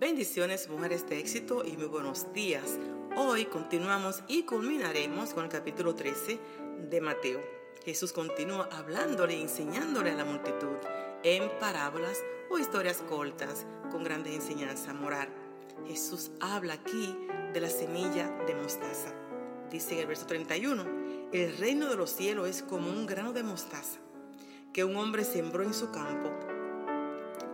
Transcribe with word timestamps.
Bendiciones, 0.00 0.66
mujeres 0.70 1.06
de 1.10 1.18
éxito 1.18 1.62
y 1.62 1.76
muy 1.76 1.84
buenos 1.84 2.32
días. 2.32 2.78
Hoy 3.18 3.44
continuamos 3.44 4.22
y 4.28 4.44
culminaremos 4.44 5.34
con 5.34 5.44
el 5.44 5.50
capítulo 5.50 5.94
13 5.94 6.38
de 6.88 7.00
Mateo. 7.02 7.42
Jesús 7.84 8.10
continúa 8.10 8.66
hablándole 8.72 9.36
y 9.36 9.42
enseñándole 9.42 10.12
a 10.12 10.14
la 10.14 10.24
multitud 10.24 10.78
en 11.22 11.50
parábolas 11.60 12.18
o 12.50 12.58
historias 12.58 13.02
cortas 13.10 13.66
con 13.92 14.02
grande 14.02 14.34
enseñanza 14.34 14.94
moral. 14.94 15.28
Jesús 15.86 16.30
habla 16.40 16.72
aquí 16.72 17.14
de 17.52 17.60
la 17.60 17.68
semilla 17.68 18.26
de 18.46 18.54
mostaza. 18.54 19.12
Dice 19.70 19.92
en 19.92 20.00
el 20.00 20.06
verso 20.06 20.24
31, 20.24 20.82
el 21.30 21.58
reino 21.58 21.90
de 21.90 21.96
los 21.96 22.08
cielos 22.08 22.48
es 22.48 22.62
como 22.62 22.88
un 22.88 23.04
grano 23.04 23.34
de 23.34 23.42
mostaza 23.42 24.00
que 24.72 24.82
un 24.82 24.96
hombre 24.96 25.24
sembró 25.24 25.62
en 25.62 25.74
su 25.74 25.90
campo 25.90 26.30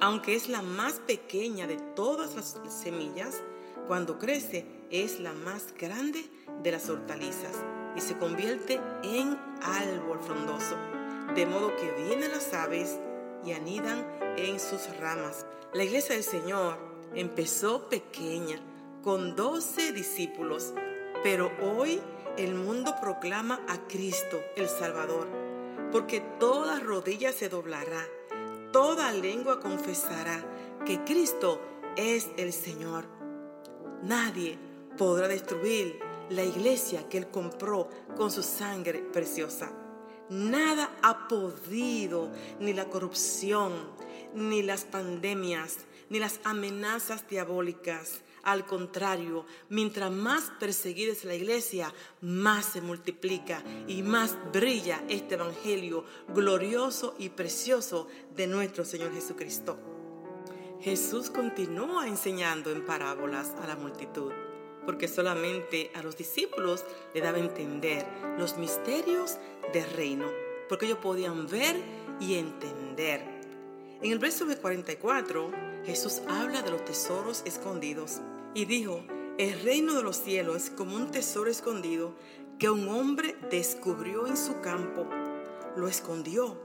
aunque 0.00 0.34
es 0.34 0.48
la 0.48 0.62
más 0.62 0.94
pequeña 0.94 1.66
de 1.66 1.76
todas 1.94 2.34
las 2.34 2.58
semillas, 2.68 3.42
cuando 3.86 4.18
crece 4.18 4.66
es 4.90 5.20
la 5.20 5.32
más 5.32 5.74
grande 5.78 6.24
de 6.62 6.72
las 6.72 6.88
hortalizas 6.88 7.56
y 7.96 8.00
se 8.00 8.16
convierte 8.16 8.80
en 9.02 9.38
árbol 9.62 10.18
frondoso, 10.20 10.76
de 11.34 11.46
modo 11.46 11.74
que 11.76 12.04
vienen 12.04 12.30
las 12.30 12.52
aves 12.54 12.98
y 13.44 13.52
anidan 13.52 14.06
en 14.36 14.58
sus 14.58 14.96
ramas. 14.98 15.44
La 15.74 15.84
iglesia 15.84 16.14
del 16.14 16.24
Señor 16.24 16.78
empezó 17.14 17.88
pequeña, 17.88 18.58
con 19.02 19.34
doce 19.34 19.92
discípulos, 19.92 20.74
pero 21.22 21.50
hoy 21.62 22.00
el 22.36 22.54
mundo 22.54 22.94
proclama 23.00 23.60
a 23.68 23.86
Cristo 23.86 24.40
el 24.56 24.68
Salvador, 24.68 25.26
porque 25.90 26.20
toda 26.38 26.80
rodilla 26.80 27.32
se 27.32 27.48
doblará 27.48 28.06
toda 28.72 29.12
lengua 29.12 29.60
confesará 29.60 30.44
que 30.84 31.02
Cristo 31.04 31.60
es 31.96 32.30
el 32.36 32.52
Señor. 32.52 33.04
Nadie 34.02 34.58
podrá 34.96 35.28
destruir 35.28 35.98
la 36.30 36.44
iglesia 36.44 37.08
que 37.08 37.18
Él 37.18 37.28
compró 37.28 37.88
con 38.16 38.30
su 38.30 38.42
sangre 38.42 39.00
preciosa. 39.00 39.72
Nada 40.28 40.96
ha 41.02 41.26
podido, 41.26 42.30
ni 42.60 42.72
la 42.72 42.88
corrupción, 42.88 43.72
ni 44.34 44.62
las 44.62 44.84
pandemias, 44.84 45.78
ni 46.08 46.20
las 46.20 46.40
amenazas 46.44 47.26
diabólicas, 47.28 48.20
al 48.42 48.66
contrario, 48.66 49.44
mientras 49.68 50.10
más 50.10 50.52
perseguida 50.58 51.12
es 51.12 51.24
la 51.24 51.34
iglesia, 51.34 51.92
más 52.20 52.64
se 52.66 52.80
multiplica 52.80 53.62
y 53.86 54.02
más 54.02 54.36
brilla 54.52 55.02
este 55.08 55.34
Evangelio 55.34 56.04
glorioso 56.28 57.14
y 57.18 57.30
precioso 57.30 58.08
de 58.34 58.46
nuestro 58.46 58.84
Señor 58.84 59.12
Jesucristo. 59.12 59.78
Jesús 60.80 61.30
continúa 61.30 62.08
enseñando 62.08 62.70
en 62.70 62.86
parábolas 62.86 63.54
a 63.62 63.66
la 63.66 63.76
multitud, 63.76 64.32
porque 64.86 65.08
solamente 65.08 65.90
a 65.94 66.02
los 66.02 66.16
discípulos 66.16 66.84
le 67.14 67.20
daba 67.20 67.38
entender 67.38 68.06
los 68.38 68.56
misterios 68.56 69.36
del 69.74 69.90
reino, 69.90 70.26
porque 70.68 70.86
ellos 70.86 70.98
podían 70.98 71.46
ver 71.46 71.76
y 72.18 72.36
entender. 72.36 73.39
En 74.02 74.12
el 74.12 74.18
verso 74.18 74.46
44, 74.46 75.52
Jesús 75.84 76.22
habla 76.26 76.62
de 76.62 76.70
los 76.70 76.82
tesoros 76.86 77.42
escondidos 77.44 78.22
y 78.54 78.64
dijo, 78.64 79.04
el 79.36 79.60
reino 79.62 79.92
de 79.92 80.02
los 80.02 80.16
cielos 80.16 80.56
es 80.56 80.70
como 80.70 80.96
un 80.96 81.10
tesoro 81.10 81.50
escondido 81.50 82.14
que 82.58 82.70
un 82.70 82.88
hombre 82.88 83.36
descubrió 83.50 84.26
en 84.26 84.38
su 84.38 84.58
campo, 84.62 85.06
lo 85.76 85.86
escondió 85.86 86.58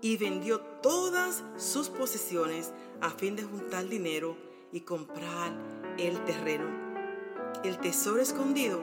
y 0.00 0.18
vendió 0.18 0.60
todas 0.80 1.42
sus 1.56 1.88
posesiones 1.88 2.72
a 3.00 3.10
fin 3.10 3.34
de 3.34 3.42
juntar 3.42 3.88
dinero 3.88 4.36
y 4.70 4.82
comprar 4.82 5.52
el 5.98 6.22
terreno. 6.26 6.66
El 7.64 7.78
tesoro 7.78 8.22
escondido 8.22 8.80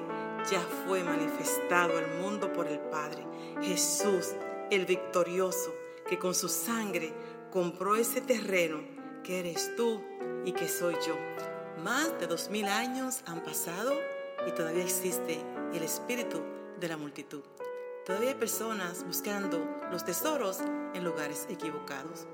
ya 0.51 0.59
fue 0.85 1.01
manifestado 1.01 1.97
al 1.97 2.19
mundo 2.19 2.51
por 2.51 2.67
el 2.67 2.79
Padre. 2.79 3.25
Jesús, 3.61 4.33
el 4.69 4.85
victorioso, 4.85 5.73
que 6.07 6.19
con 6.19 6.35
su 6.35 6.49
sangre 6.49 7.13
compró 7.55 7.95
ese 7.95 8.19
terreno 8.19 8.83
que 9.23 9.39
eres 9.39 9.73
tú 9.77 10.01
y 10.43 10.51
que 10.51 10.67
soy 10.67 10.93
yo. 11.07 11.15
Más 11.81 12.19
de 12.19 12.27
dos 12.27 12.49
mil 12.49 12.65
años 12.65 13.21
han 13.27 13.45
pasado 13.45 13.93
y 14.45 14.51
todavía 14.51 14.83
existe 14.83 15.39
el 15.73 15.81
espíritu 15.81 16.41
de 16.81 16.89
la 16.89 16.97
multitud. 16.97 17.43
Todavía 18.05 18.31
hay 18.31 18.35
personas 18.35 19.05
buscando 19.05 19.65
los 19.89 20.03
tesoros 20.03 20.59
en 20.93 21.05
lugares 21.05 21.47
equivocados. 21.49 22.27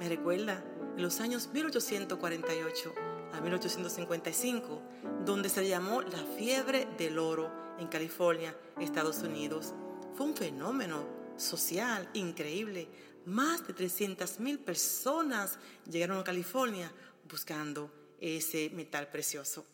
Me 0.00 0.08
recuerda 0.08 0.64
en 0.96 1.02
los 1.02 1.20
años 1.20 1.50
1848 1.52 2.94
a 3.34 3.42
1855, 3.42 4.80
donde 5.26 5.50
se 5.50 5.68
llamó 5.68 6.00
la 6.00 6.24
fiebre 6.38 6.88
del 6.96 7.18
oro 7.18 7.50
en 7.78 7.88
California, 7.88 8.56
Estados 8.80 9.18
Unidos. 9.18 9.74
Fue 10.14 10.24
un 10.24 10.34
fenómeno 10.34 11.04
social 11.36 12.08
increíble. 12.14 12.88
Más 13.26 13.64
de 13.66 13.72
300 13.72 14.40
mil 14.40 14.58
personas 14.58 15.58
llegaron 15.88 16.18
a 16.18 16.24
California 16.24 16.90
buscando 17.30 17.90
ese 18.20 18.70
metal 18.70 19.08
precioso. 19.08 19.64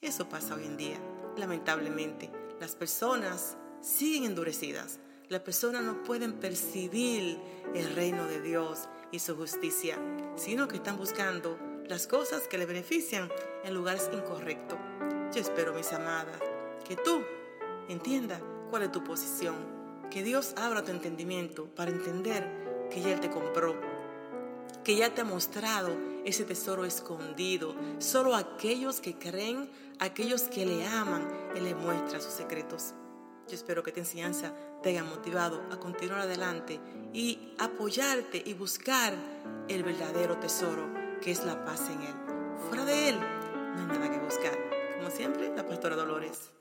Eso 0.00 0.26
pasa 0.28 0.54
hoy 0.54 0.64
en 0.64 0.76
día. 0.78 0.98
Lamentablemente, 1.36 2.30
las 2.60 2.74
personas 2.74 3.58
siguen 3.82 4.24
endurecidas. 4.24 5.00
Las 5.28 5.42
personas 5.42 5.82
no 5.82 6.02
pueden 6.02 6.34
percibir 6.34 7.38
el 7.74 7.94
reino 7.94 8.26
de 8.26 8.40
Dios 8.40 8.88
y 9.12 9.18
su 9.18 9.36
justicia, 9.36 9.98
sino 10.36 10.66
que 10.66 10.76
están 10.76 10.96
buscando 10.96 11.58
las 11.86 12.06
cosas 12.06 12.48
que 12.48 12.56
le 12.56 12.64
benefician 12.64 13.30
en 13.64 13.74
lugares 13.74 14.08
incorrectos. 14.14 14.78
Yo 15.34 15.42
espero, 15.42 15.74
mis 15.74 15.92
amadas, 15.92 16.38
que 16.88 16.96
tú 16.96 17.22
entiendas 17.88 18.40
cuál 18.70 18.84
es 18.84 18.92
tu 18.92 19.04
posición, 19.04 19.56
que 20.10 20.22
Dios 20.22 20.54
abra 20.56 20.84
tu 20.84 20.90
entendimiento 20.90 21.66
para 21.74 21.90
entender 21.90 22.64
que 22.94 23.00
ya 23.00 23.12
Él 23.12 23.20
te 23.20 23.28
compró, 23.28 23.74
que 24.84 24.94
ya 24.94 25.12
te 25.12 25.22
ha 25.22 25.24
mostrado 25.24 25.90
ese 26.24 26.44
tesoro 26.44 26.84
escondido. 26.84 27.74
Solo 27.98 28.36
aquellos 28.36 29.00
que 29.00 29.18
creen, 29.18 29.68
aquellos 29.98 30.42
que 30.42 30.64
le 30.64 30.86
aman, 30.86 31.28
Él 31.56 31.64
le 31.64 31.74
muestra 31.74 32.20
sus 32.20 32.32
secretos. 32.32 32.94
Yo 33.48 33.56
espero 33.56 33.82
que 33.82 33.90
esta 33.90 34.00
enseñanza 34.00 34.54
te 34.80 34.90
haya 34.90 35.02
motivado 35.02 35.60
a 35.72 35.76
continuar 35.80 36.20
adelante 36.20 36.78
y 37.12 37.52
apoyarte 37.58 38.40
y 38.46 38.54
buscar 38.54 39.12
el 39.68 39.82
verdadero 39.82 40.38
tesoro 40.38 40.88
que 41.20 41.32
es 41.32 41.44
la 41.44 41.64
paz 41.64 41.90
en 41.90 42.00
Él. 42.00 42.14
Fuera 42.68 42.84
de 42.84 43.08
Él 43.08 43.18
no 43.18 43.80
hay 43.80 43.86
nada 43.98 44.08
que 44.08 44.24
buscar. 44.24 44.56
Como 44.98 45.10
siempre, 45.10 45.52
la 45.54 45.66
pastora 45.66 45.96
Dolores. 45.96 46.52